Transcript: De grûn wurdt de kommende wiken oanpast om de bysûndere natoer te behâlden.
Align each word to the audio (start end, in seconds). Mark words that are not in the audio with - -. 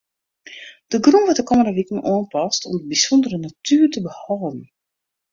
De 0.91 0.97
grûn 1.03 1.25
wurdt 1.27 1.39
de 1.41 1.47
kommende 1.49 1.73
wiken 1.77 2.05
oanpast 2.11 2.61
om 2.67 2.73
de 2.77 2.85
bysûndere 2.91 3.37
natoer 3.39 3.87
te 3.91 3.99
behâlden. 4.07 4.59